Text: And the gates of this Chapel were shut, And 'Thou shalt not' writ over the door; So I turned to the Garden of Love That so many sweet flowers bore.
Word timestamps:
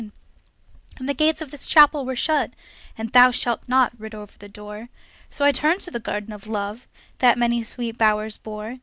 And 0.97 1.07
the 1.07 1.13
gates 1.13 1.43
of 1.43 1.51
this 1.51 1.67
Chapel 1.67 2.05
were 2.05 2.15
shut, 2.15 2.49
And 2.97 3.11
'Thou 3.13 3.29
shalt 3.29 3.61
not' 3.69 3.93
writ 3.99 4.15
over 4.15 4.35
the 4.35 4.49
door; 4.49 4.89
So 5.29 5.45
I 5.45 5.51
turned 5.51 5.81
to 5.81 5.91
the 5.91 5.99
Garden 5.99 6.31
of 6.33 6.47
Love 6.47 6.87
That 7.19 7.35
so 7.35 7.39
many 7.39 7.61
sweet 7.61 7.97
flowers 7.97 8.39
bore. 8.39 8.79